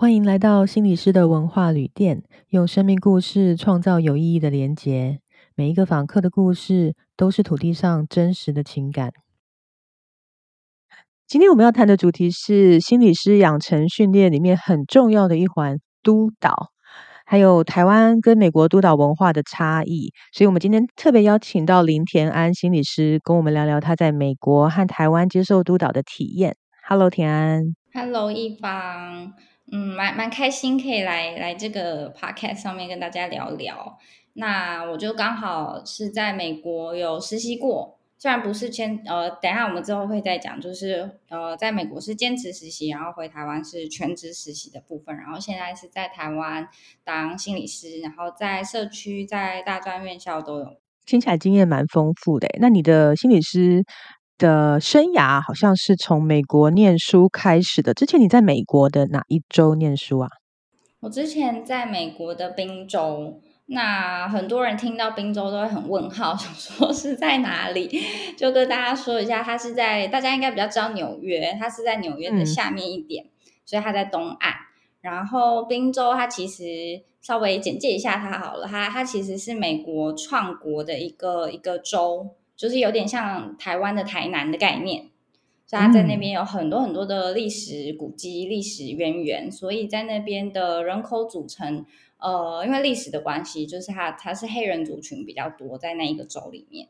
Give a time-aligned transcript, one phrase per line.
[0.00, 5.18] 欢迎来到心理师的文化旅店，用生命故事创造有意义的连结。
[5.56, 9.10] 每一个访客的故事都是土地上真实的情感。
[11.26, 16.68] 今天我们要谈的主题是心理师养成训练里面很重要的一环——督导，
[17.26, 20.12] 还有台湾跟美国督导文化的差异。
[20.32, 26.54] 所以，我们今天特别邀请到林田安心理师，跟我们聊聊他在美国和台湾接受督导的体验。
[26.88, 27.74] Hello，田安。
[27.92, 29.32] Hello，一方。
[29.70, 33.98] 嗯，蛮蛮开心可以来来这个 podcast 上面跟大家聊聊。
[34.34, 46.68] 那我就刚好是在美国有实习过，虽然不是兼呃，等一下我们之后会再讲，就是呃，在美国是兼职实习，然后回台湾是全职实习的部分，然后现在是在台湾
[47.04, 50.76] 当心理师，然后在社区、在大专院校都有。
[51.04, 52.46] 听起来经验蛮丰富的。
[52.60, 53.82] 那你的心理师？
[54.38, 57.92] 的生涯好像是从美国念书开始的。
[57.92, 60.30] 之前你在美国的哪一州念书啊？
[61.00, 63.40] 我之前在美国的宾州。
[63.70, 68.02] 那很多人听到宾州都会很问号， 想说是在哪里？
[68.34, 73.26] 就跟大家说一下，它是在大家应该比较知道纽约，它是在纽约的下面一点，
[73.66, 74.54] 所以它在东岸。
[75.02, 76.64] 然后宾州它其实
[77.20, 82.30] 稍微简介一下它好了，它它其实是美国创国的一个一个州。
[82.58, 85.10] 就是有点像台湾的台南的概念，
[85.64, 91.86] 所以它在那边有很多很多的历史古迹、历史渊源，所以在那边的人口组成，
[92.18, 96.88] 呃，因为历史的关系，就是它它是黑人族群比较多，在那一个州里面。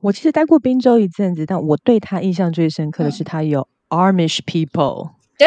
[0.00, 5.46] 我其实待过宾州一阵子，但我对他印象最深刻的是他有 Amish people， 对，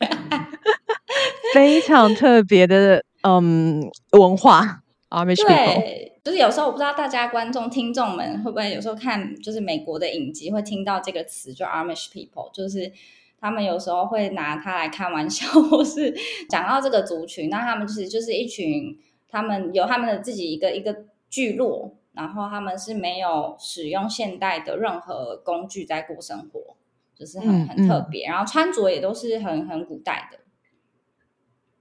[1.54, 6.12] 非常特别的嗯文化 Amish people。
[6.24, 12.90] 就是有时候我不知道大家观众听众们会不会有时候看就是美国的影集会听到这个词，就 Amish people，就是
[13.38, 16.14] 他们有时候会拿它来开玩笑， 或是
[16.48, 26.74] 讲到这个族群，那他们其实就是一群，他们有他们的自己一个一个聚落，然后他们是没有使用现代的任何工具在过生活，
[27.14, 30.38] 就是很很特别，然后穿着也都是很很古代的。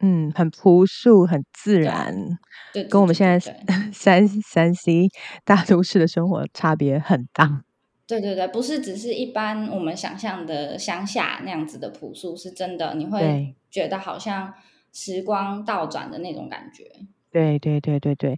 [0.06, 2.14] 嗯，很朴素，很自然，
[2.74, 3.40] 对，跟我们现在
[3.94, 5.08] 三三 C
[5.46, 7.64] 大都市的生活差别很大。
[8.06, 14.54] 对对对，不是只是一般我们想象的乡下那样子的朴素，是真的，你会觉得好像
[14.92, 16.84] 时光倒转的那种感觉。
[17.32, 18.38] 对对对对对，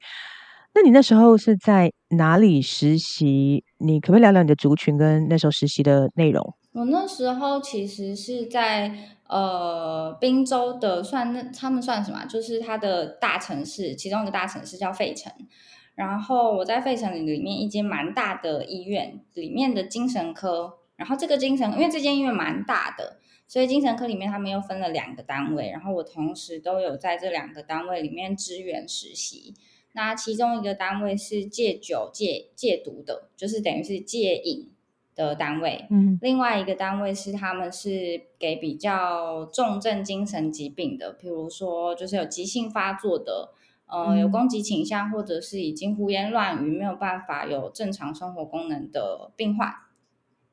[0.76, 3.64] 那你那时候是在哪里实习？
[3.80, 6.54] 你可不可以聊聊你的族群跟那时候实习的内容？
[6.74, 9.15] 我那时候其实是在。
[9.28, 12.26] 呃，滨州的算那他们算什么？
[12.26, 15.34] 就是它的大城市，其中一个大城市叫费城。
[15.96, 20.78] 然后我在费城里里面一间蛮大的医院里面的精神科。
[20.96, 25.72] 然后这个精神，因为这间医院蛮大的，所以精神科里面他们又分了两个单位。
[25.72, 29.56] 然后我同时都有在这两个单位里面支援实习。
[29.94, 34.72] 那其中一个单位是戒酒戒戒毒的，就是等于是戒瘾。
[35.16, 43.54] 的单位，嗯，另外一个单位是他们是给比较重症精神疾病的，比如说就是有急性发作的，
[43.88, 49.74] 呃，有攻击倾向或者是已经胡言乱语没有办法有正常生活功能的病患，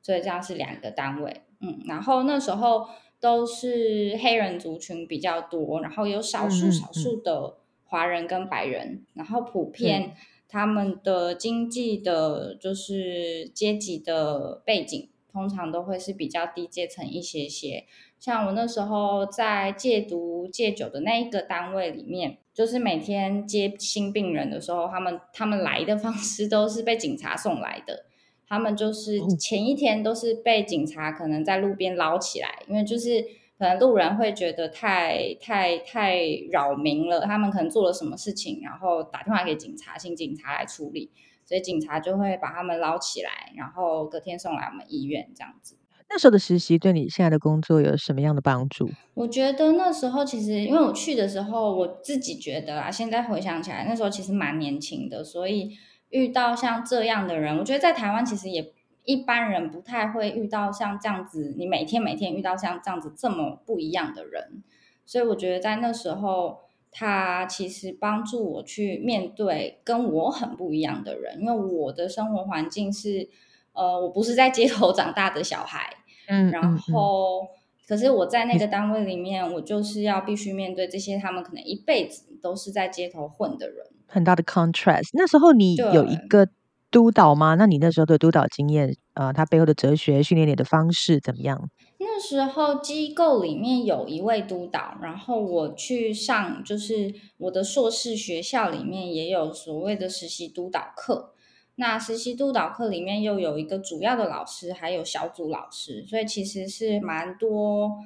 [0.01, 2.87] 所以这样是两个单位，嗯，然后那时候
[3.19, 10.15] 都是黑人族群比较多，然后有少数少数的华人跟白人，然后普遍。
[10.53, 17.85] 他们的经济的，就是阶级的背景，通常都会是比较低阶层一些些。
[18.19, 28.05] 像我那时候在戒毒戒酒的那一个单位里面，就是每天接新病人的时候，他们他们来的方式都是被警察送来的。
[28.47, 33.25] 他们就是前一天都是被警察可能在路边捞起来，因为就是。
[33.63, 36.19] 可能路人会觉得太太太
[36.51, 41.09] 扰民了，他们可能做了什么事情，然后打电话给警察，请警察来处理，
[41.45, 45.77] 所以警察就会把他们捞起来，然后隔天送来我们医院这样子。
[46.09, 48.89] 那时候的实习对你现在的工作有什么样的帮助？
[49.13, 55.71] 我觉得那时候其实因为我去的时候，我自己觉得啊，现在回想起来，那时候其实蛮年轻的，所以
[56.09, 58.73] 遇到像这样的人，我觉得在台湾其实也。
[59.05, 64.63] 一般人不太会遇到像这样子，你每天每天遇到像这样子这么不一样的人，
[65.05, 66.59] 所以我觉得在那时候，
[66.89, 73.27] 他其实帮助我去面对跟我很不一样的人，因为我的生活环境是，
[73.73, 75.97] 呃，我不是在街头长大的小孩，
[76.27, 77.47] 嗯，然后
[77.87, 85.09] 可是我在那个单位里面，我就是要必须面对这些他们可能一辈子都是在街头混的人，很大的 contrast。
[85.13, 86.47] 那时候你有一个。
[86.93, 87.55] 督导吗？
[87.55, 91.69] 那你那时候的督导经验，呃，他背后的哲学、训练你的方式怎么样？
[91.97, 101.33] 那时候机构里面有一位督导，然后我去上，就是我的硕士学校里面也有所谓的实习督导课。
[101.77, 107.97] 那实习督导课里面又有一个主要的老师，还有小组老师，所以其实是蛮多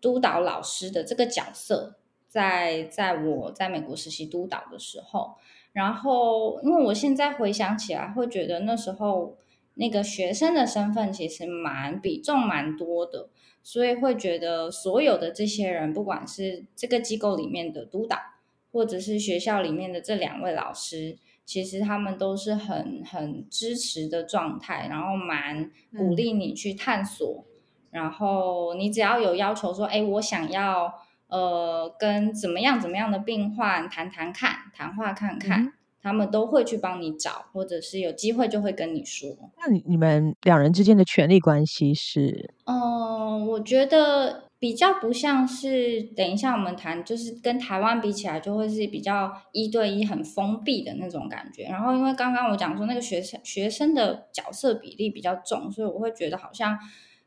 [0.00, 1.94] 督导老师的这个角色，
[2.26, 5.36] 在在我在美国实习督导的时候。
[5.74, 9.36] 然后，因为我现在回想起来，会觉得那时候
[9.74, 13.28] 那个学生的身份其实蛮比重蛮多的，
[13.60, 18.16] 所以会觉得所有的这些人，不管是这个机构里面的督导，
[18.72, 27.44] 或者是学校里面的这两位老师，其实他们都是很很支持的状态，然后蛮鼓励你去探索，
[27.90, 30.94] 然后你只要有要求说，哎，我想要。
[31.34, 39.28] 呃，跟怎么样怎么样的病患谈谈看，谈话看看，他们都会去帮你找，或者是有机会就会跟你说。
[39.58, 42.54] 那你你们两人之间的权力关系是？
[42.66, 51.64] 嗯，我觉得比较不像是，等一下我们谈，就是跟台湾比起来，就会是比较一对一很封闭的那种感觉。
[51.64, 56.78] 然后因为刚刚我讲说那个学生学生的角色比例比较重，所以我会觉得好像。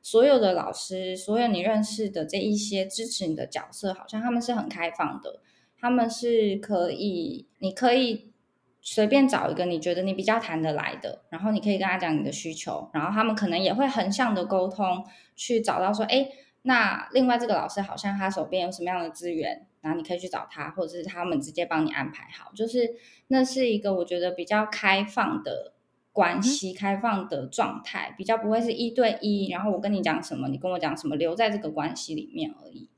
[0.09, 5.42] 所有的老师，所有你认识的这一些支持你的角色，好像他们是很开放的，
[5.77, 8.31] 他们是可以，你可以
[8.80, 15.06] 随便找一个你觉得你比较谈得来的，然后你可以跟他讲你的需求，然后他们可能也会横向的沟通，
[15.36, 16.30] 去找到说，哎，
[16.62, 22.95] 那另外这个老师好像他手边有什么样的资源，然后你可以去找他，或者是他们直接帮你安排好，就是
[23.27, 25.74] 那是一个我觉得比较开放的。
[26.17, 32.89] 关系开放的状态比较不会是一对一，然后我跟你讲什么，你跟我讲什么，留在这个关系里面而已。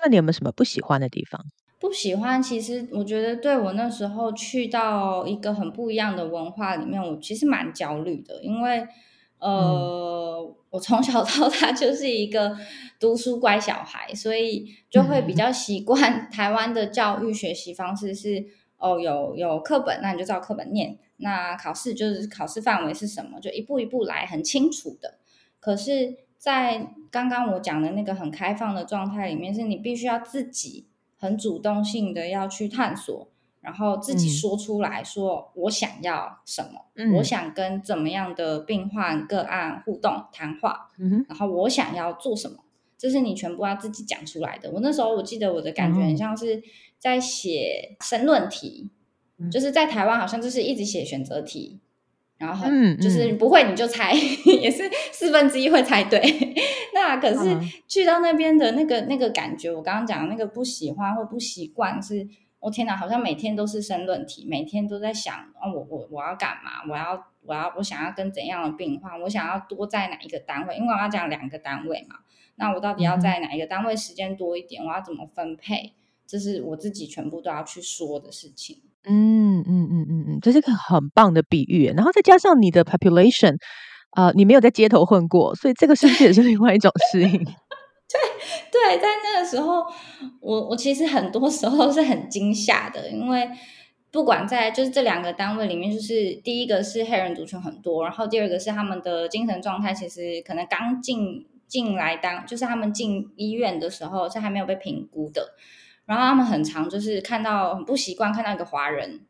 [0.00, 1.46] 那你有没有什么不喜欢的地方？
[1.78, 8.84] 不喜欢，其实我觉得对我那时候去到一个很不一样的文化里面，我其实蛮焦虑的，因为
[9.38, 12.56] 呃，我从小 到大就是一个
[12.98, 18.44] 读书乖小孩，所以就会比较习惯 台湾的教育学习方式是
[18.78, 20.98] 哦，有有课本，那你就照课本念。
[21.24, 23.40] 那考试就是考试范围是什么？
[23.40, 25.14] 就一步一步来，很清楚的。
[25.58, 30.86] 可是，在刚刚我讲的那个很开放的状态里面，是你必须要自己
[31.16, 33.30] 很主动性的要去探索，
[33.62, 40.90] 然后自己说出来说我想要什么，我想跟怎么样的病患个案互动谈话，
[41.26, 42.58] 然后我想要做什么，
[42.98, 44.70] 这是你全部要自己讲出来的。
[44.72, 46.62] 我那时候我记得我的感觉很像是
[46.98, 48.90] 在写申论题。
[49.50, 51.80] 就是在台湾，好像就是一直写选择题，
[52.38, 54.12] 然后很就是不会你就猜，
[54.60, 56.20] 也是四分之一会猜对。
[56.94, 57.58] 那可是
[57.88, 62.26] 去到那边的那个那个感觉，我刚刚讲那个不喜欢或不习惯，是
[62.60, 66.84] 我天哪，好像每天都是申论题，每天都在想啊，我我我要干嘛？
[66.88, 69.20] 我要我要我想要跟怎样的病患？
[69.20, 70.76] 我想要多在哪一个单位？
[70.76, 72.16] 因为我要讲两个单位嘛，
[72.54, 74.82] 那我到底要在哪一个单位时间多一点？
[74.82, 75.92] 我要怎么分配？
[76.26, 78.82] 这是我自己全部都要去说的事情。
[79.06, 81.92] 嗯嗯嗯嗯嗯，这是个很棒的比喻。
[81.94, 83.56] 然后再加上你的 population，
[84.16, 87.30] 呃，你没有在街头混过，所以这个是不是也是另外一种适应？
[88.14, 88.20] 对
[88.70, 89.84] 对，在那个时候，
[90.40, 93.48] 我我其实很多时候是很惊吓的，因为
[94.10, 105.54] 不管在就是这两个单位里面，就是第一个是黑人族群很多，然后第二个是他们的精神状态其实可能刚进进来当，就是他们进医院的时候是还没有被评估的。
[106.06, 109.20] 然后他们很常就是看到很不习惯看到一个华人，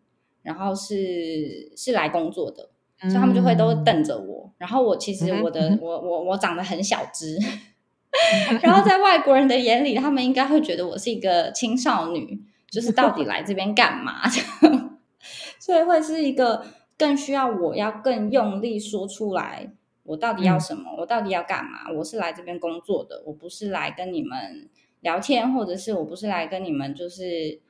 [0.43, 2.71] 然后是是来工作的，
[3.02, 4.52] 所以他们就会都瞪着我。
[4.59, 7.38] 然后我其实我的我我我长得很小只，
[8.61, 14.23] 然后在外国人的眼里，他们应该会觉得我是一个青少女，就是到底来这边干嘛？
[15.61, 16.66] 所以会是一个
[16.99, 19.71] 更需要我要更用力说出来，
[20.02, 20.93] 我到底要什么？
[20.99, 21.90] 我到底要干嘛？
[21.97, 24.69] 我是来这边工作的，我不是来跟你们。
[25.05, 27.61] 聊天，或者是我不是来跟你们，就是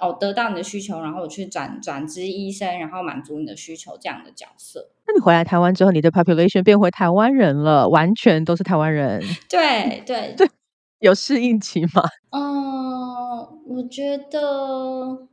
[0.00, 4.90] 哦，得到你的需求，然后我去转转职医生，然后满足你的需求这样的角色。
[5.06, 9.22] 那你回来台湾之后，你的 population 变回台湾人了，完全都是台湾人。
[9.48, 10.48] 对对对，
[10.98, 12.02] 有适应期吗？
[12.30, 15.28] 嗯，我觉得。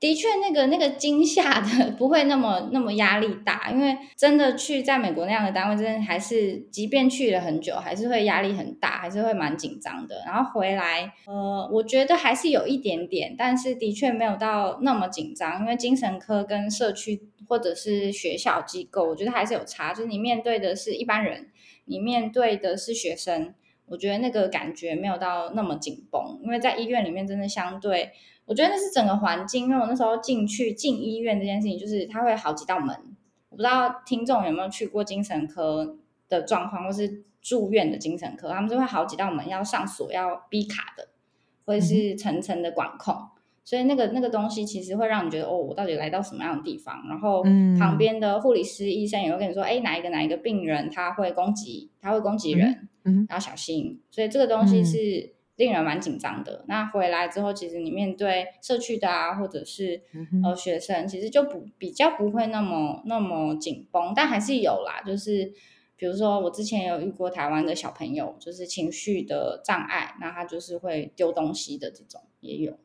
[0.00, 10.22] 的确，那个那个惊吓的不会那么那么压力大，因为真的去在美国那样的单位，真的还是即便去了很久，还是会压力很大，还是会蛮紧张的。
[10.24, 19.92] 然后回来，呃，我觉得还是有一点点，但是的确没有到那么紧张，因为精神科跟社区或者是学校机构，我觉得还是有差。
[19.92, 21.50] 就是你面对的是一般人，
[21.84, 23.52] 你面对的是学生，
[23.84, 28.12] 我觉得那个感觉没有到那么紧绷，因为在医院里面真的相对。
[28.50, 32.96] 我觉得那是整个环境，因为我那时候进去进医院这件事情，就是它会好几道门，
[33.48, 35.96] 我不知道听众有没有去过精神科
[36.28, 41.06] 的状况，或是住院的精神科，他们就会好几道门要上锁，要逼卡的，
[41.64, 43.14] 或者是层层的管控。
[43.62, 47.06] 所以那个那个东西其实会让你觉得哦，我到底来到什么样的地方？
[47.08, 47.44] 然后
[47.78, 54.00] 旁边的护理师、医生也会跟你说，哎，哪一个哪一个病人他会攻击，他会攻击人，嗯，要小心。
[54.10, 56.64] 所以这个东西是令人蛮紧张的。
[56.66, 60.00] 那回来之后，其实你面对社区的啊，或者是
[60.42, 65.02] 呃学生，其实就不比较不会那么那么紧绷，但还是有啦。
[65.06, 65.52] 就是
[65.96, 72.78] 比如说我之前有遇过台湾的小朋友，就是情绪的障碍，那他就是会丢东西的这种也有。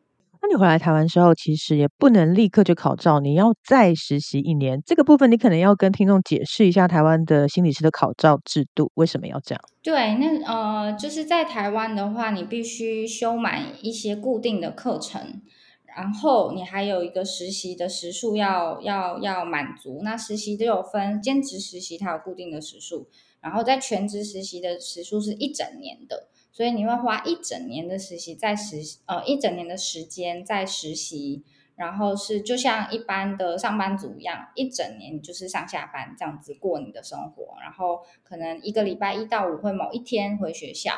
[0.47, 4.79] 那你回来台湾之后，其实也不能立刻就考照，你要再实习一年。
[4.85, 9.61] 这个部分你可能要跟听众解释一下台湾的心理师的考照制度为什么要这样？
[9.81, 15.41] 对，那呃，就是在台湾的话，你必须修满一些固定的课程，
[15.85, 20.01] 然后你还有一个实习的时数要要要满足。
[20.03, 23.07] 那实习都有分兼职实习，它有固定的时数，
[23.41, 26.27] 然后在全职实习的时数是一整年的。
[26.55, 31.43] 所以你会花一整年的实习在实呃一整年的时间在实习，
[31.75, 40.93] 然后是就像一般的上班族一样，一整年就是上下班这样子过你的生活，然后可能一个礼拜一到五会某一天回学校，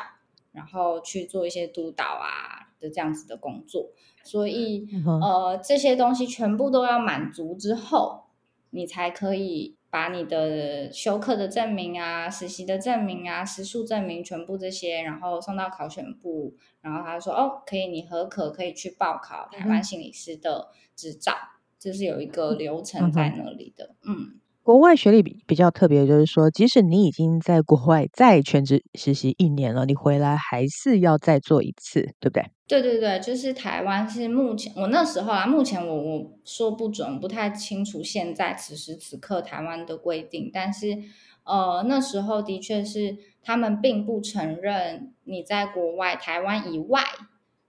[0.52, 3.90] 然后去做一些督导啊的这样子的工作。
[4.22, 8.26] 所以呃这些东西全部都要满足之后，
[8.70, 9.77] 你才可以。
[9.90, 21.32] 把你的休课的证明啊、实习的证明啊、食宿证明全部这些，然后送到考选部，然后他说：“哦，可以，你合可可以去报考台湾心理师的执照。”
[21.78, 23.94] 就是有一个流程在那里的。
[24.02, 32.44] 嗯，国外学历比比较特别，就是说，即使你已经在国外再全职实习一年了，你回来还是要再做一次，对不对？
[32.66, 40.98] 对对对，就是台湾是目前我那时候啊，目前我我说不准，不太清楚现在此时此刻台湾的规定，但是
[41.44, 47.00] 呃那时候的确是他们并不承认你在国外台湾以外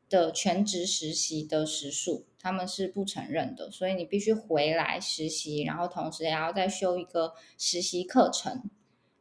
[0.09, 8.63] 的全职实习的时数，他们是不承认的，所以你必须回来实习，然后同时也要再修一个实习课程，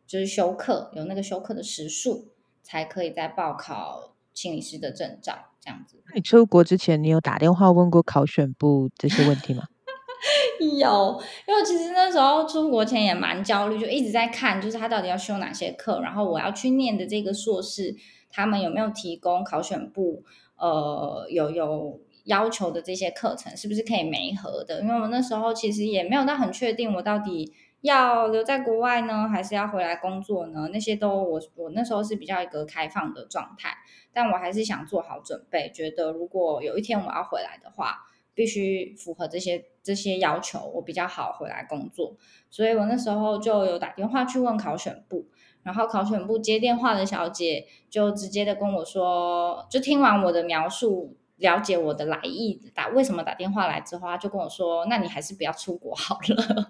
[0.06, 5.36] 就是修课有那个修课的时数，才可以再报考心理师的证照。
[5.60, 9.64] 这样子，你出国之前，你有打电话问过考选部这些问题吗？
[10.78, 17.96] 有，因为其实那时候出国前也蛮焦虑，就一直在看，就是他到底要修哪些课，然后我要去念的这个硕士，
[18.30, 20.24] 他们有没有提供考选部
[20.58, 24.82] 呃有有要求的这些课程，是不是可以没合的？
[24.82, 27.52] 因为我那时候其实也没有到很确定，我到底。
[27.80, 30.68] 要留在国外呢，还是要回来工作呢？
[30.72, 33.72] 那些都我我那时候是比较一个开放的状态，
[34.12, 37.98] 但我还是想做好准备，觉得如果有一天我要回来的话，
[38.34, 42.16] 必须符合这些这些要求，我比较好回来工作。
[42.50, 45.26] 所以我那时候就有打电话去问考选部，
[45.68, 56.68] 然后考选部接电话的小姐就直接的跟我说，就听完我的描述，了解我的来意，打为什么打电话来之后，她就跟我说，那你还是不要出国好了。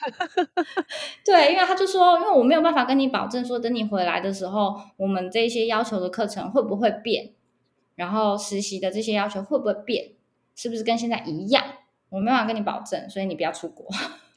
[1.22, 7.32] 对，因为他就说，因为我没有办法跟你保证说，等你回来的时候，我们这些要求的课程会不会变，
[7.96, 10.12] 然后实习的这些要求会不会变，
[10.56, 11.62] 是不是跟现在一样？
[12.08, 13.86] 我没办法跟你保证，所以你不要出国。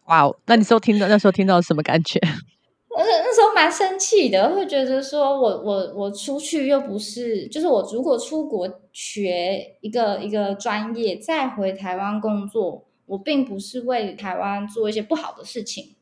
[0.08, 2.20] 哇哦，那你时候听到那时候听到什么感觉？
[2.96, 12.88] 那那时候蛮生气的，会觉得说我我我出去又不是，就是我如果出国学一个一个专业，再回台湾工作。
[13.06, 15.96] 我并不是为台湾做一些不好的事情，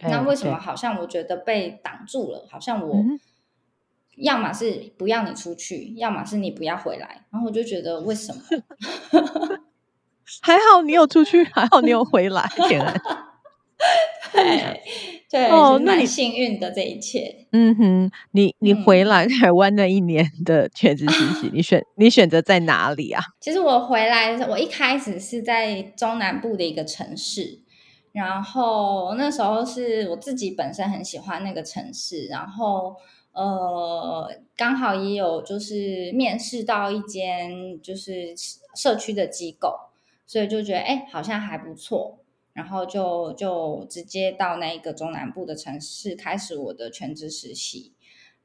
[0.00, 2.48] 那为什么好像我觉得被挡住了？
[2.50, 2.96] 好像我
[4.16, 8.42] 要么是不要你出去，要么是你不要回来，然后我就觉得为什么？
[10.42, 12.92] 还好你有出去，还好你有回来，天啊！
[14.34, 14.82] 对
[15.30, 23.22] 对哦，那你幸运的这一切，嗯哼，你你回来 台湾那一年的全职实习，你选你选择在哪里啊？
[23.40, 27.58] 其实我回来，我一开始是在中南部的一个城市，
[28.12, 32.94] 然后那时候是我自己本身很喜欢那个城市，然后
[33.32, 38.32] 呃，刚好也有就是面试到一间就是
[38.76, 39.74] 社区的机构，
[40.24, 42.20] 所以就觉得哎，好像还不错。
[42.56, 47.92] 然后就就直接到那一个中南部的城市开始我的全职实习，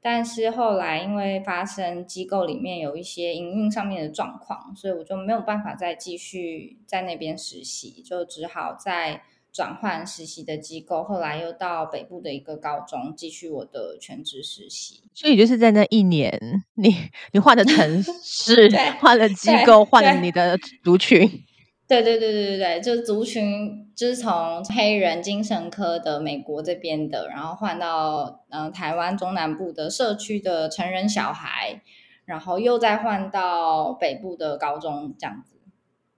[0.02, 11.02] 但是后来因为发生机构里面有一些营运上面的状况，所以我就没有办法再继续在那边实习，就只好再转换实习的机构。
[11.02, 15.04] 后来又到北部的一个高中继续我的全职实习。
[15.14, 16.38] 所以就是在那一年，
[16.74, 16.94] 你
[17.32, 18.68] 你换了城市，
[19.00, 21.44] 换了机构，换了你的族群。
[21.92, 31.82] 对对对对对对，就是族群，就是从黑人精神科的美国这边的，然后换到嗯、呃台湾中南部的社区的成人小孩，
[32.24, 35.60] 然后又再换到北部的高中这样子。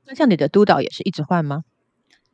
[0.04, 1.64] 那像你的督导也是一直换吗？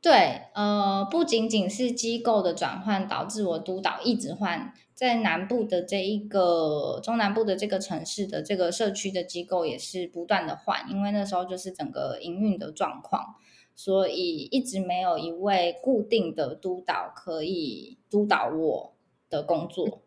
[0.03, 13.37] 对，呃，不仅仅是机构的转换导致我督导一直换，在南部的这一个中南部的这个城市的这个社区的机构也是不断的换，因为那时候就是整个营运的状况，
[13.75, 18.93] 所以一直没有一位固定的督导可以督导我
[19.31, 20.03] 的工作。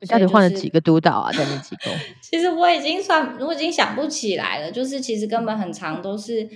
[0.00, 1.32] 你到底换了几个督导啊？
[1.32, 1.90] 在那机构？
[2.20, 6.46] 其实我已经算，我已经想不起来了，就是其实根本很长都是。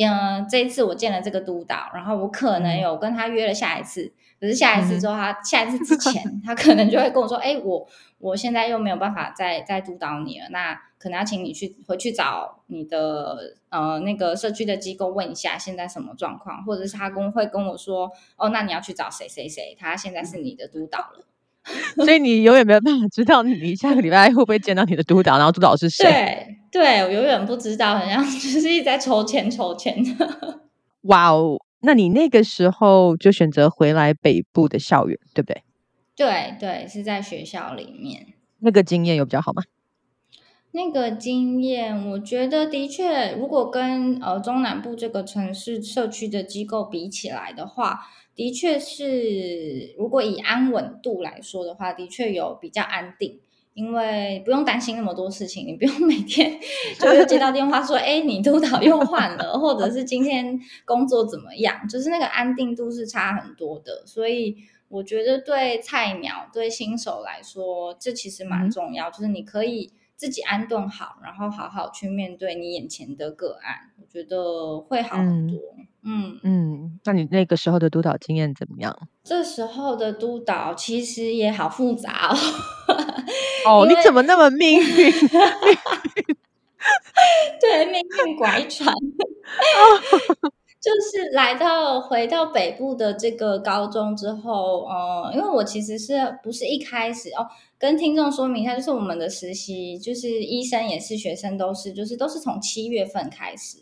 [0.00, 7.86] 嗯，这一次我见了这个督导，然后我可能有跟他约了下一次，可是下一次之后，他下一次之 前，他可能就会跟我说：“哎，我
[8.18, 21.24] 我现在又没有办法再再督导你了，那可能要请你去回去找你的呃那个社区的机构问一下现在什么状况，或者是他跟会跟我说：哦，那你要去找谁谁谁，他现在是你的督导了。
[22.04, 26.04] ”所以你永远没有办法知道你下个礼拜会不会见到你的督导，然后督导是谁？
[26.04, 30.02] 对，对我永远不知道，好像 就是一直在抽签抽签。
[31.02, 35.62] 哇哦，那你那个时候就选择回来北部的校园，对不对？
[36.16, 38.34] 对对，是在学校里面。
[38.58, 39.62] 那个经验有比较好吗？
[40.72, 48.00] 那个经验，我觉得的确，如果跟呃中南部这个城市社区的机构比起来的话。
[48.34, 53.40] 的确是，如果以安稳度来说的话，的确有比较安定，
[53.78, 56.58] 因为不用担心那么多事情，你不用每天
[56.98, 64.02] 就是接到电话说，哎，你督导又换了，或者是今天工作怎么样，就是那个安定度是差很多的。
[64.04, 64.56] 所以
[64.88, 75.56] 我觉得对菜鸟、对新手来说，这其实蛮重要，就是你可以自己安顿好，然后好好去面对你眼前的个案，我觉得会好很多。
[76.02, 79.08] 嗯嗯，那你那个时候的督导经验怎么样？
[79.22, 82.36] 这时候的督导其实也好复杂哦。
[83.66, 85.12] 哦，你怎么那么命运？
[87.60, 88.94] 对，命运拐转。
[90.80, 103.78] 就是来到回到北部的这个高中之后，呃，因为我其实是不是一开始哦，跟听众说明一下，就是我们的实习，就是医生也是学生，都是就是都是从七月份开始。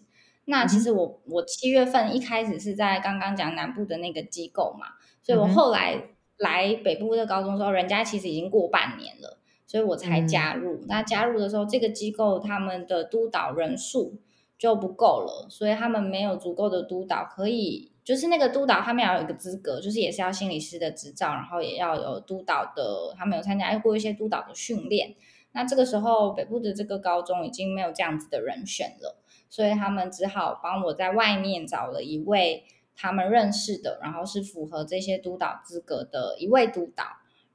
[0.46, 4.86] 那其实我我七月份一开始是在刚刚讲南部的那个机构嘛，
[5.22, 6.02] 所以我后来
[6.38, 10.84] 来北部的高中时候，人家其实已经过半年了，所以我才加入。
[10.86, 14.20] 那加入的时候，这个机构他们的督导人数
[14.58, 25.14] 就不够了，所以他们没有足够的督导可以，就是那个督导他们要有一个资格，就是也是要心理师的执照，然后也要有督导的，他们有参加过一些督导的训练。
[25.52, 29.22] 那这个时候北部的这个高中已经没有这样子的人选了。
[29.48, 32.64] 所以他们只好帮我在外面找了一位
[32.96, 37.04] 他们认识的，然后是符合这些督导资格的一位督导。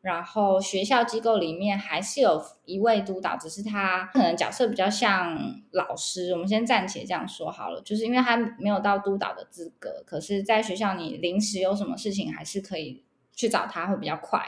[0.02, 5.38] 然后学校机构里面还是有一位督导，只是他可能角色比较像
[5.72, 6.32] 老师。
[6.32, 13.04] 我们先暂且这样说好了，就是因为他没有到督导的资格，可是在学校你临时有什么事情还是可以
[13.36, 14.44] 去找他，会比较快。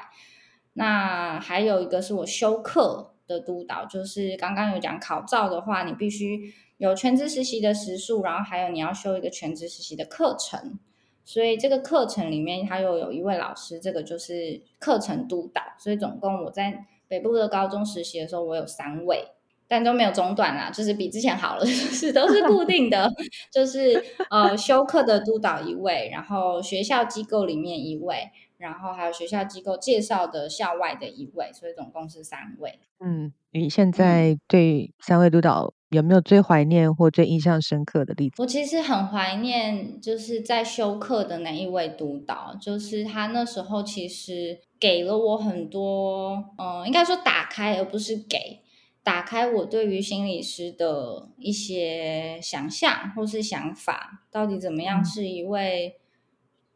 [0.73, 6.51] 那还有一个是我修课的督导，就是刚刚有讲考照的话，你必须。
[6.83, 10.77] 有全职实习的时数，然后还有你要修一个全职实习的课程，
[11.23, 15.61] 所以这个课程里面他又有一位老师，这个就是课程督导。
[15.79, 19.29] 所以总共我在北部的高中实习的时候，我有三位，
[19.65, 23.09] 但都没有中断啦，就是比之前好了， 就是都是固定的，
[23.49, 32.79] 就是呃修课的督导一位，然后学校机构里面一位，然后还有学校机构介绍的校外的一位，所以总共是三位。
[32.99, 35.73] 嗯，你现在对三位督导？
[35.93, 38.41] 有没有最怀念或最印象深刻的例子？
[38.41, 48.61] 我其实很怀念，就是在修课的那一位督导，就是他那时候其实给了我很多，嗯，应该说打开，而不是给
[49.03, 55.97] 打开我对于心理师的一些想象或是想法，到底怎么样是一位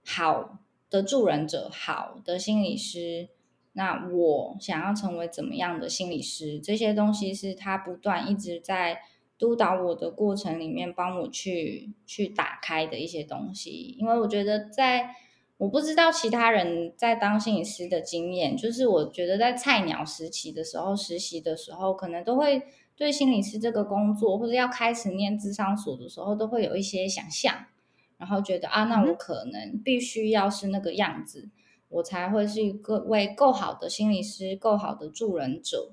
[0.05, 3.29] 好的助人者，好的心理师。
[3.77, 6.59] 那我想要成为怎么样的心理师？
[6.59, 9.01] 这些东西是他不断一直在
[9.37, 13.95] 督导我的过程里面，帮我去去打开的一些东西。
[13.99, 15.11] 因为我觉得，在
[15.59, 22.63] 我不知道其他人在当心理师的经验，就是我觉得在菜鸟时期的时候，实习的时候，可能都会
[22.95, 27.65] 对心理师这个工作，或者要开始念智商所的时候，都会有一些想象，
[28.17, 31.49] 然后觉得啊，那我可能必须要是那个样子。
[31.89, 35.91] 我才会是一个位够好的心理师，够好的助人者。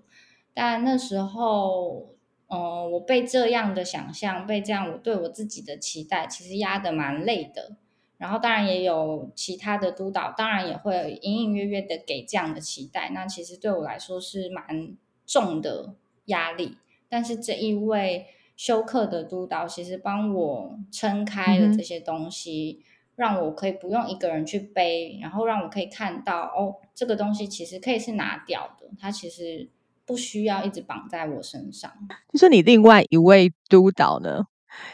[0.53, 2.15] 但那时候
[2.47, 7.77] 呃，我被这样的想象，被这样我对我自己的期待，其实压得蛮累的。
[8.17, 13.11] 然后当然也有其他的督导，当然也会隐隐约约的给这样的期待。
[13.11, 15.95] 那其实对我来说是蛮重的
[16.27, 16.77] 压力。
[17.09, 18.27] 但是这一位
[18.57, 22.83] 休课的督导，其实帮我撑开了这些东西，
[23.17, 29.69] 让我可以不用一个人去背，然后让我可以看到哦，这个东西其实可以是拿掉的，它其实
[30.05, 31.91] 不需要一直绑在我身上。
[32.33, 34.45] 就是你另外一位督导呢？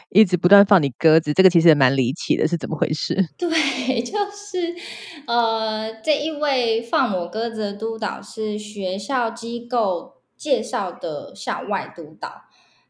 [0.09, 3.15] 一直不断放你鸽子，这个其实也蛮离奇的，是怎么回事？
[3.35, 3.49] 对，
[4.03, 4.75] 就是
[5.25, 12.43] 呃，这一位放我鸽子的督导是学校机构介绍的校外督导。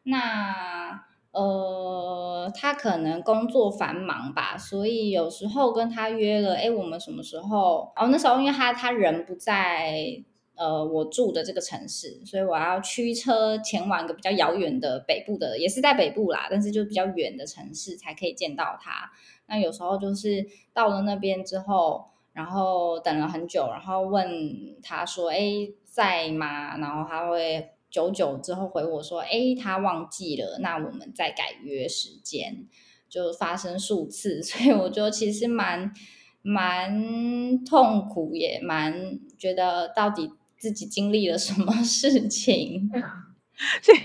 [0.03, 7.91] 那呃，他可能工作繁忙吧，所以有时候跟他约了，哎，我们什么时候？
[7.95, 10.23] 哦，那时候因为他他人不在。
[10.53, 19.09] 呃，我住的这个城市，所以我要驱车前往一个比较遥远的北部的，也是在北部啦，但是就比较远的城市才可以见到他。
[19.47, 24.29] 那有时候就是到了那边之后，然后等了很久，然后问
[24.83, 25.39] 他说：“哎，
[25.83, 32.65] 在吗？”然后他会久久之后回我说：“哎，他忘记了。”那我们再改约时间，
[33.09, 35.91] 就发生数次， 所以我觉得其实蛮
[36.41, 40.31] 蛮痛苦，也蛮觉得到底。
[40.61, 42.87] 自己经历了什么事情？
[43.81, 43.97] 所以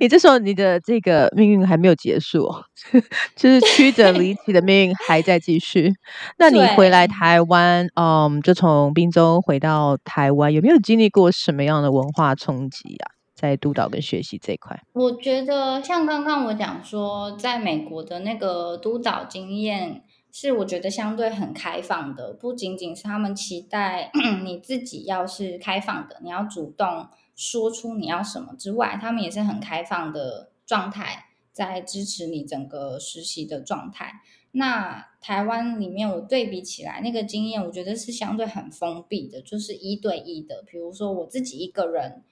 [0.00, 2.48] 你这时候你的这个命运还没有结束，
[3.36, 5.92] 就是曲折离奇的命运还在继续。
[6.36, 13.19] 那你回来台湾，嗯，就从滨州回到台湾，有没有经历过什么样的文化冲击啊？
[13.40, 20.04] 在督导跟学习这一块，我觉得像刚刚我讲说，在美国的那个督导经验。
[20.32, 24.12] 是我觉得相对很开放的，不仅仅是他们期待
[24.44, 34.20] 你自己要是开放的，你要主动说出你要什么之外，他们也是很开放的状态，在支持你整个实习的状态。
[34.52, 40.62] 那台湾里面我对比起来，那个经验我觉得是相对很封闭的，就是一对一的。
[40.64, 42.22] 比如说我自己一个人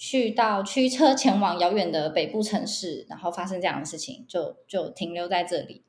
[0.00, 5.82] 去到驱车前往遥远的北部城市，然后发生这样的事情，就就停留在这里。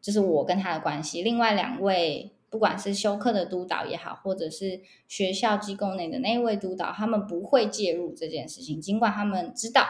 [0.00, 9.84] 就是我跟他的关系，另外两位不管是休课的督导也好，或者是学校机构内的那一位督导，他们不会介入这件事情，尽管他们知道，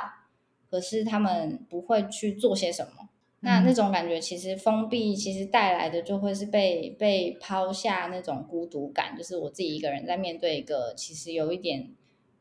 [0.68, 3.10] 可是他们不会去做些什么。
[3.44, 11.90] 那那种感觉其实封闭，其实带来的就会是被被抛下那种孤独感，就是我自己一个人在面对一个其实有一点。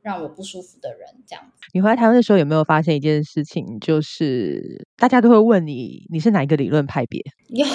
[0.01, 1.61] 让我不舒服的人，这样子。
[1.73, 3.79] 你回来台湾的时候，有没有发现一件事情？
[3.79, 7.23] 就是大家都会问你，你是哪一个理论派别？
[7.49, 7.65] 有，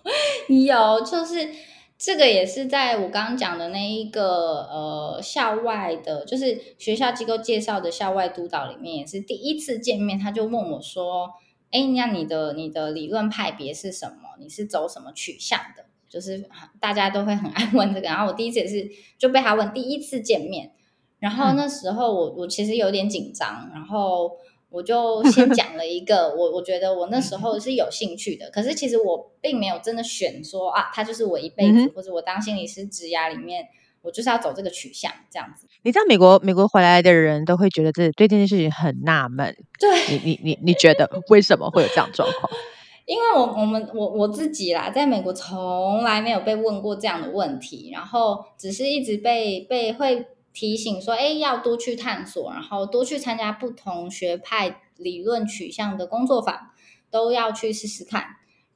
[0.54, 1.48] 有，就是
[1.96, 11.30] 这个也是在我刚刚讲的那一个呃校外的，就是学校机构介绍的校外督导里面，也是第一次见面，他就问我说
[11.72, 14.36] ：“哎，那你的你的理论派别是什么？
[14.38, 16.44] 你是走什么取向的？”就是
[16.80, 18.08] 大家都会很爱问这个。
[18.08, 20.72] 然后我第一次也是就被他问，第一次见面。
[21.20, 24.32] 然后那时候我我其实有点紧张，然后
[24.70, 33.66] 我就先 讲了一个我我觉得我那时候是有兴趣的，可是其实我并没有真的选说啊，他就是我一辈子，或者我当心理师职涯里面
[34.00, 35.66] 我就是要走这个取向这样子。
[35.82, 42.50] 你知道美国美国回来的人都会觉得这对这件事情很纳闷，对你你你你觉得为什么会有这样状况？
[43.04, 50.26] 因为我我们我我自己啦，在美国从来没有被问过这样的问题，然后只是一直被被会。
[50.52, 56.70] 提醒说：“哎，要多去探索，然后多去参加不同学派理论取向的工作坊，
[57.08, 58.24] 都要去试试看，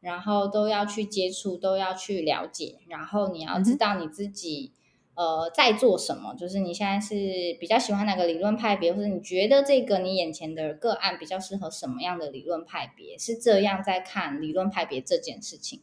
[0.01, 2.79] 然后都要去接触，都要去了解。
[2.89, 4.73] 然后你要知道你自己
[5.15, 15.83] 呃在做什么，就是你现在是比较喜欢哪个理论派别，或者你觉得这个你眼前的个案比较适合什么样的理论派别，是这样在看理论派别这件事情。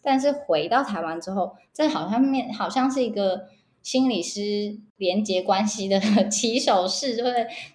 [0.00, 3.48] 但是回到台湾之后，这好像面好像是一个。”
[3.82, 7.30] 心理师连接关系的 起手式，就会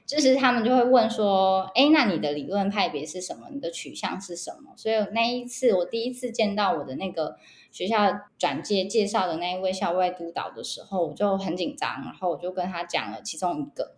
[0.06, 3.48] 就是他们就会问说：“哎，那你的理论派别是什么？
[3.52, 7.36] 你的取向是什么？”所以那一次我第一次见到我的那个
[7.72, 13.96] 学校转介介绍的那一位校外督导的时候，我就很紧张，然后我就跟他讲了其中一个。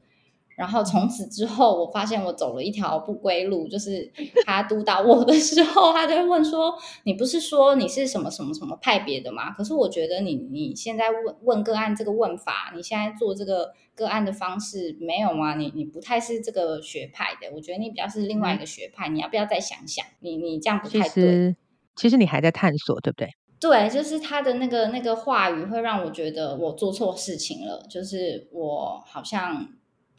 [0.59, 3.65] 然后从此之后，我发现我走了一条不归路。
[3.69, 4.11] 就是
[4.45, 15.55] 他督导我的时候，他就会问说：“你不是说你是什么什么什么派别的吗？”可是我觉得你你现在问问个案这个问法，你现在做这个个案的方式没有吗？
[15.55, 19.07] 你你不太是这个学派的，我觉得你比较是另外一个学派。
[19.07, 20.05] 你要不要再想想？
[20.19, 21.55] 你你这样不太对。
[21.95, 23.29] 其实你还在探索，对不对？
[23.61, 29.69] 对，就是他的那个那个话语会让我觉得我做错事情了，就是我好像。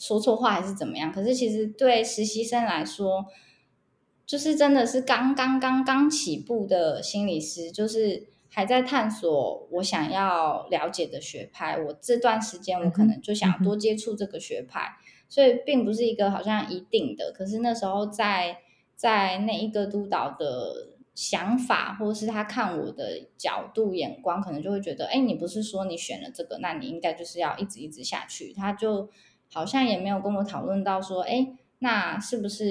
[0.00, 1.12] 说错话还是怎么样。
[1.12, 3.26] 可是其实对实习生来说，
[4.26, 11.78] 就是真的是刚刚刚刚起步的心理师，就是还在探索我想要了解的学派。
[11.78, 14.96] 我这段时间我可能就想多接触这个学派，
[15.28, 17.30] 所以并不是一个好像一定的。
[17.30, 18.58] 可是那时候在
[18.96, 20.88] 在那一个督导的。
[21.12, 28.54] 想法，或是他看我的角度眼光，可能就会觉得，哎，你不是说你选了这个，那你应该就是要一直一直下去。
[28.54, 29.10] 他就
[29.52, 32.64] 好像也没有跟我讨论到说，哎，那是不是，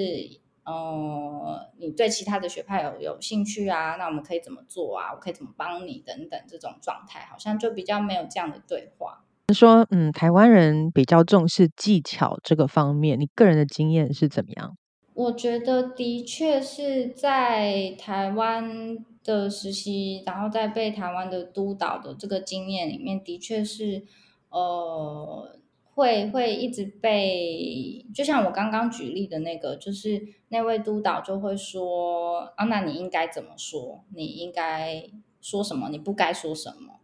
[0.64, 3.96] 呃，你对其他的学派有有兴趣啊？
[3.96, 5.12] 那我们可以怎么做啊？
[5.12, 9.24] 我可以怎么帮你等等这种状态，好像就比较没有这样的对话。
[9.52, 14.76] 说，嗯，台湾人比较重视技巧这个方面，你个人的经验是怎么样？
[15.14, 24.04] 我觉得的确是在台湾的实习，然后在被台湾的督导的这个经验里面，的确是，
[24.50, 25.58] 呃，
[26.00, 34.04] 会会一直被，就像我刚刚举例的那个，就是那位督导就会说，啊，那你应该怎么说？
[34.14, 35.04] 你应该
[35.40, 35.88] 说什么？
[35.90, 37.00] 你不该说什么？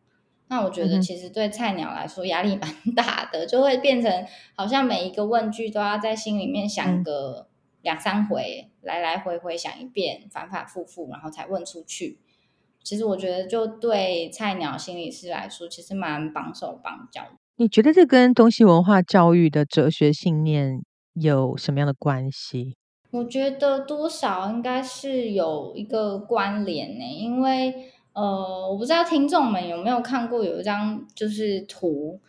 [0.49, 7.49] 那我觉得其实对菜鸟来说压力蛮大的，就会变成好像每一个问句都要在心里面想个。
[7.83, 12.19] 两三回，来来回回想一遍，反反复复，然后才问出去。
[12.83, 17.36] 其实我觉得，就对菜鸟心理师来说，其实蛮绑手绑脚。
[17.59, 20.83] 你觉得这跟东西文化教育的哲学信念
[21.14, 22.77] 有什么样的关系？
[23.11, 27.73] 我觉得多少应该是有一个关联呢，因为
[28.12, 32.21] 呃，我不知道听众们有没有看过有一张就是图。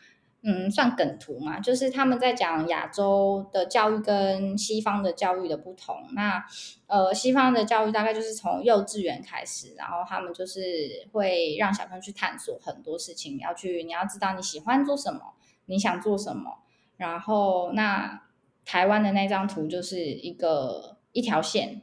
[0.43, 5.95] 嗯，算梗图嘛，就是他们在讲亚洲的教育跟西方的教育的不同。
[6.13, 6.41] 那
[6.85, 15.33] 呃，西方的教育大概就是从幼稚园开始，然后他们就是会让小朋友去探索很多事情，要去，你要知道你喜欢做什么，
[15.65, 16.59] 你想做什么。
[16.97, 18.21] 然后那
[18.63, 21.81] 台湾的那张图就是一个一条线，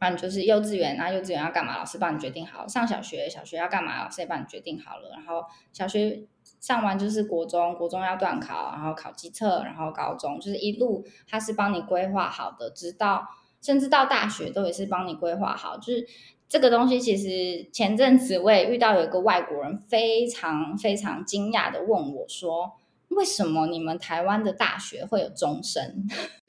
[0.00, 5.10] 反正就是幼稚园，然后幼稚园要干嘛，老师帮你决定好；上小学，小学要干嘛，老师也帮你决定好了。
[5.10, 6.26] 然后小学。
[6.66, 13.28] 上完就是国中，国中要断考，然后考基测，然后高中就是一路，他是帮你规划好的，直到
[13.60, 15.76] 甚至到大学都也是帮你规划好。
[15.76, 16.06] 就是
[16.48, 22.72] 这个东西，其实前阵子我也遇到有一个外国人，非常非常惊讶的问我说
[23.12, 26.06] ：“为什么你们台湾的大学会有终身？”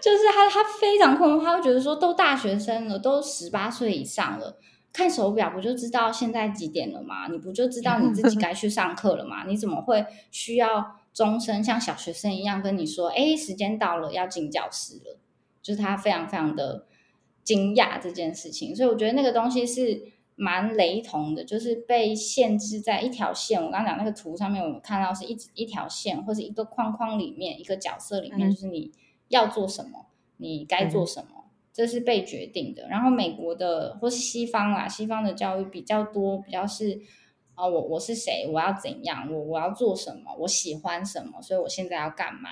[0.00, 4.58] 就是他他非常困惑，他会觉得说，都大学生了，都十八岁以上了。
[4.92, 7.28] 看手表不就知道现在几点了吗？
[7.28, 9.44] 你不就知道你自己 该去上课了吗？
[9.46, 15.18] 你怎么会需要钟声像小学生一样跟你说：“哎，时间到了，要进教室了。”
[15.62, 16.86] 就是他非常非常的
[17.44, 23.58] 惊讶这件事情，所以我觉得那个东西是蛮雷同的，就是被限制在一条线。
[23.64, 28.92] 我刚刚讲那个图上面，我们看到是一一条线或者一个框框里面，一个角色里面，就是你
[29.28, 30.06] 要做什么，
[30.38, 31.41] 你该做什么。
[31.72, 37.00] 这是被决定的，然后美国的或是西方啦，西方的教育比较多，比较是
[37.54, 42.50] 啊，我我是谁，我要怎样，我我要做什么，我喜欢什么，所以我现在要干嘛？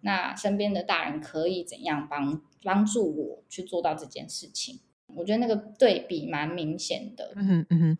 [0.00, 4.80] 那身边的大人可以怎样帮帮助我去做到这件事情？
[5.14, 7.32] 我觉得那个对比蛮明显的。
[7.36, 7.98] 嗯哼嗯哼，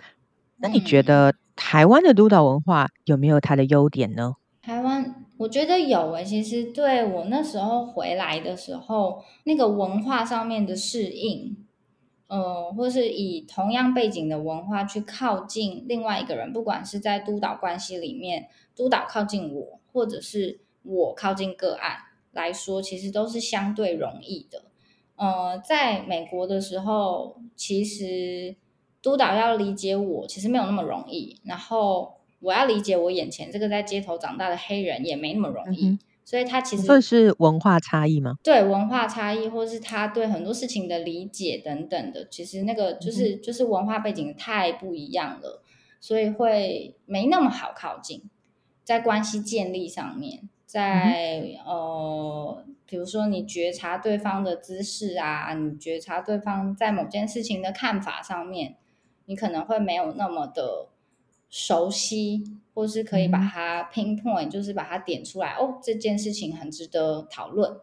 [0.57, 4.35] 那你觉得台湾的督导文化有没有它的优点呢？
[4.62, 5.25] 台湾。
[5.38, 11.55] 我觉得有诶，其实对我那时候回来的时候，那个文化上面的适应，
[12.29, 21.99] 呃，或是以同样背景的文化去靠近另外一个人，不管是在督导关系里面，督导靠近我，或者是我靠近个案
[22.33, 24.62] 来说，其实都是相对容易的。
[25.16, 28.57] 呃，在美国的时候，其实
[29.03, 31.38] 督导要理解我，其实没有那么容易。
[31.44, 32.14] 然后。
[32.40, 38.35] 我要理解我眼前这个在街头长大的黑人也没那么容易，所以他其实这是文化差异吗？
[38.42, 45.62] 对文化差异，或是他对很多事情的理解等等的，其实那个就是就是文化背景太不一样了，
[46.01, 48.22] 所以会没那么好靠近。
[48.85, 58.77] 在关系建立上面，在呃，比如说你觉察对方的姿势啊，你觉察对方在某件事情的看法上面，
[59.25, 60.88] 你可能会没有那么的。
[61.48, 62.42] 熟悉，
[62.74, 65.52] 或是可以把它 pinpoint，就是把它点出来。
[65.52, 67.78] 哦，这件事情很值得讨论。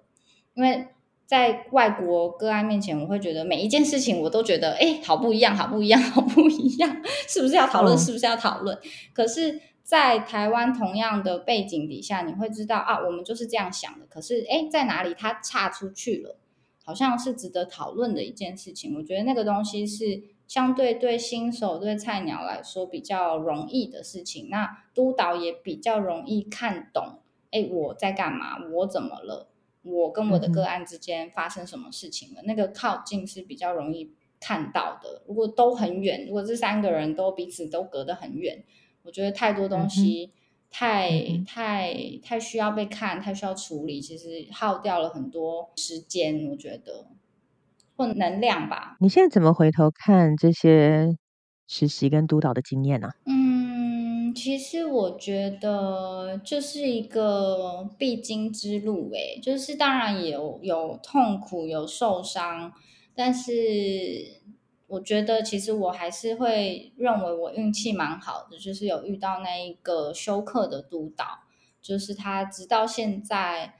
[0.53, 0.87] 因为
[1.25, 7.97] 在外国个案面前，我会觉得每一件事情我都觉得，哎，好不一样，好不一样，好不一样，是不是要讨论？
[7.97, 8.77] 是不是要讨论？
[9.13, 14.05] 可是，在台湾同样的背景底下，你会知道啊，我们就是这样想的。
[14.07, 16.37] 可是，哎，在哪里它差出去了？
[16.83, 18.93] 好像是值得讨论的一件事情。
[18.97, 20.33] 我觉得那个东西是。
[20.53, 24.49] 相对对新手对菜鸟来说比较容易的事情。
[24.51, 28.63] 那督导也比较容易看懂，哎，我在干嘛？
[28.71, 29.49] 我怎么了？
[29.81, 32.43] 我跟我的个案之间发生什么事情了？
[32.43, 35.23] 那个靠近是比较容易看到的。
[35.25, 38.63] 如果都很远，如果这三个人都彼此都隔得很远，
[39.01, 40.33] 我觉得太多东西。
[40.69, 47.07] 太太太需要被看，太需要处理，其实耗掉了很多时间，我觉得
[47.95, 48.97] 或能量吧。
[48.99, 51.17] 你现在怎么回头看这些
[51.67, 53.09] 实习跟督导的经验呢？
[53.25, 62.73] 嗯，其实我觉得就是一个必经之路，诶，就是当然有有痛苦，有受伤，
[63.15, 64.41] 但是。
[64.87, 71.39] 我觉得其实我还是会认为我运气蛮好的，就是有遇到那一个休克的督导，
[71.81, 73.73] 就是他直到现在，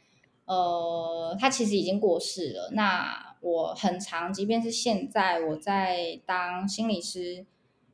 [0.46, 2.72] 呃，他其实已经过世了。
[2.74, 7.46] 那我很长，即便是现在我在当心理师，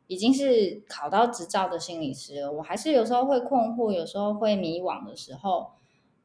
[0.08, 5.72] 已经是考到执照的心理师了，我还是有时候会困惑，有时候会迷惘的时候，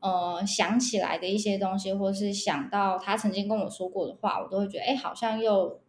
[0.01, 5.81] 呃，想起来的一些东西，或是想到他曾经跟我说过的话，我都会觉得，哎，好像又。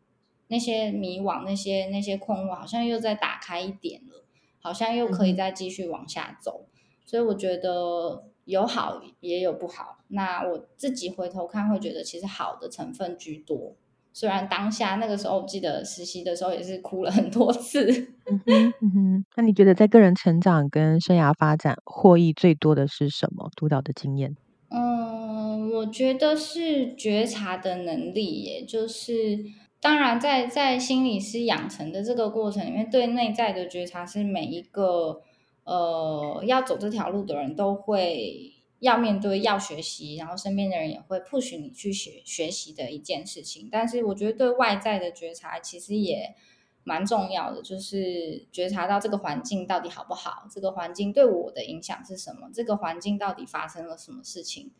[0.48, 4.24] 那些迷惘，那些那些困惑，好像又再打开一点了，
[4.60, 6.68] 好像又可以再继续往下走。
[7.04, 9.98] 所以我觉得有好也有不好。
[10.08, 13.76] 那我自己回头看，会觉得其实好的成分居多。
[14.14, 17.86] 虽然当下那个时候，我记得实习的时候也是哭了很多次。
[18.26, 23.50] 嗯哼，那你觉得在个人成长跟生涯发展获益最多的是什么？
[23.58, 24.36] 督导的经验？
[24.70, 29.44] 嗯，我觉得是觉察的能力，也就是。
[29.82, 35.22] 当然，在在心理师养成的这个过程里面，对内在的觉察是每一个
[35.66, 43.68] 呃要走这条路的人都会要面对、要学习，然后身边的人也会 push 你去学学习的一件事情。
[43.72, 46.36] 但是，我觉得对外在的觉察其实也
[46.84, 54.72] 蛮重要的，就是觉察到这个环境到底好不好，这个环境对我的影响是什么，这个环境到底发生了什么事情。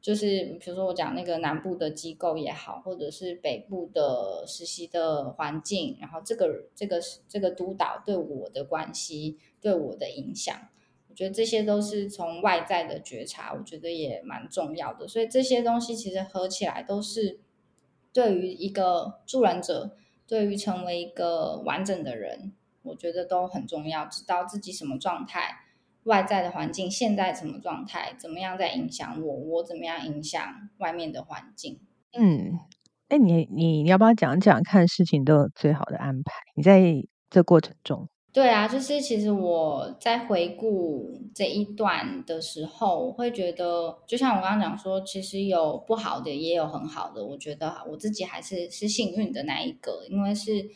[0.00, 10.54] 就是比如说我讲那个南部的机构也好，或者是北部的实习的环境，然后这个这个这个督导对我的关系对我的影响，
[11.08, 15.08] 我觉得这些都是从外在的觉察，我觉得也蛮重要的。
[15.08, 17.40] 所以这些东西其实合起来都是
[18.12, 19.96] 对于一个助人者，
[20.26, 24.04] 对于成为一个完整的人，我觉得都很重要。
[24.04, 25.60] 知道自己什么状态。
[26.04, 28.14] 外在的环境现在什么状态？
[28.18, 29.34] 怎么样在影响我？
[29.34, 31.80] 我怎么样影响外面的环境？
[32.12, 32.58] 嗯，
[33.08, 36.34] 哎，你你你要不要讲讲看事情都有最好的安排？
[36.54, 36.82] 你在
[37.30, 47.24] 这过程中，对啊，就是其实我在回顾这一段的时候，我会觉得，就像我刚刚讲说，其实有不好的，也有很好的。
[47.24, 50.68] 我觉得我自己还是是幸运的那一个，因为是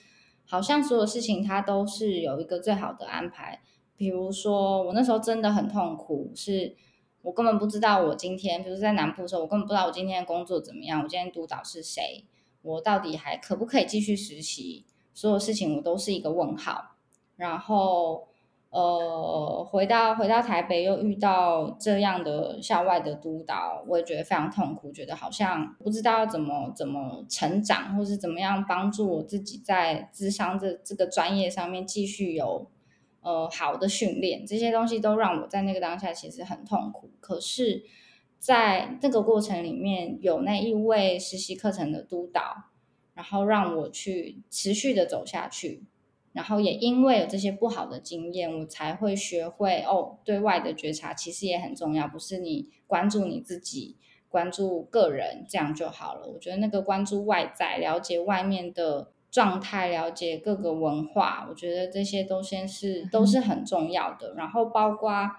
[0.47, 3.61] 好像所有事情它都是有一个最好的安排。
[3.97, 6.77] 比如说，我那时候真的很痛苦，是
[7.23, 12.25] 我根本不知道我今天，比如在南部的时候，我根本不知道我今天的工作怎么样，我今天督导是谁，
[12.63, 16.95] 我到底还可不可以继续实习，所有事情我都是一个问号。
[17.39, 18.29] 然后，
[18.69, 32.71] 呃，回到回到台北又遇到这样的校外的督导，我也觉得非常痛苦，觉得好像不知道怎么怎么成长，或是怎么样帮助我自己在智商这这个专业上面继续有。
[33.21, 37.11] 呃，好的训练这些东西都让我在那个当下其实很痛苦。
[37.21, 37.83] 可是，
[38.39, 42.41] 在这个过程里面，有那一位实习课程的督导，
[43.15, 45.83] 然后让我去持续的走下去。
[46.33, 53.97] 然后也因为有这些不好的经验，我才会学会哦，对外的觉察其实也很重要，不是你关注你自己、
[54.29, 56.29] 关注个人这样就好了。
[56.29, 59.13] 我觉得那个关注外在，了解外面的。
[59.31, 64.33] 状态了解各个文化，我觉得这些都先是都是很重要的。
[64.35, 65.31] 然后包括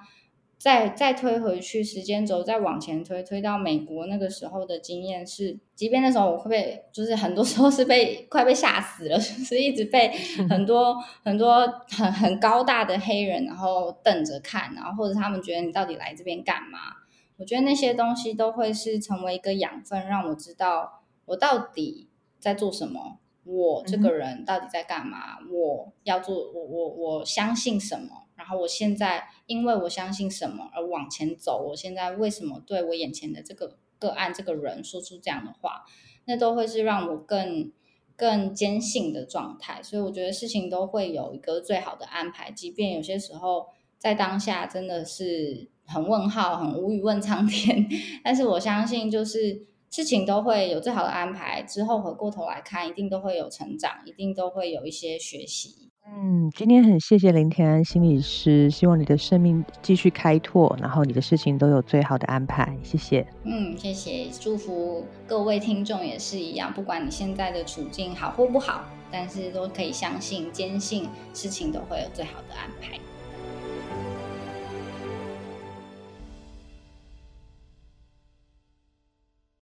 [0.60, 10.10] 再再推回去时间轴，再往前推，推到美国那个时候的经验是，即便那时候我会被，就是很多时候是被 快被吓死了，就是一直被
[10.50, 16.78] 很多很多很很高大的黑人然后瞪着看，然后或者他们觉得你到底来这边干嘛？
[17.38, 23.20] 我觉得那些东西都会是成为一个养分，让我知道我到底在做什么。
[23.46, 25.40] 我这个人到底在干嘛？
[25.50, 28.26] 我要做我我我相信什么？
[28.40, 31.62] 然后我现在因为我相信什么而往前走？
[31.70, 35.84] 我现在为什么对我眼前的这个个案这个人说出这样的话？
[36.26, 37.72] 那都会是让我更
[38.16, 39.84] 更坚信的状态。
[39.84, 43.68] 所以我觉得事情都会有一个最好的安排，即便有些时候
[44.00, 47.88] 在当下真的是很问号、很无语问苍天，
[48.24, 49.68] 但是我相信就是。
[49.92, 51.64] 事情都会有最好的安排。
[51.64, 55.89] 之后回过头来看，一定都会有成长，一定都会有一些学习。
[56.18, 62.78] 嗯，今天很谢谢林天安心理师，希望你的生命继续开拓，然后你的事情都有最好的安排。
[62.84, 63.26] 谢谢。
[63.44, 73.00] 嗯，谢谢，祝福各位听众也是一样，不管你现在的处境好或不好，但是都可以相信、坚信事情都会有最好的安排。